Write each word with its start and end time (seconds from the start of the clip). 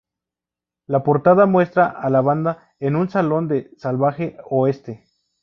La 0.87 1.03
portada 1.03 1.45
muestra 1.45 1.85
a 1.85 2.09
la 2.09 2.21
banda 2.21 2.73
en 2.79 2.95
un 2.95 3.07
salón 3.11 3.47
del 3.47 3.69
salvaje 3.77 4.35
oeste. 4.45 5.03